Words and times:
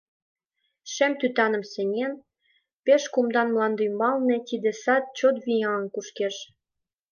Шем 0.93 1.13
тӱтаным 1.19 1.63
сеҥен, 1.71 2.13
пеш 2.85 3.03
кумда 3.13 3.41
мландӱмбалне 3.47 4.37
Тиде 4.47 4.71
сад 4.83 5.03
чот 5.17 5.35
вияҥын 5.45 5.87
кушкеш. 5.93 6.35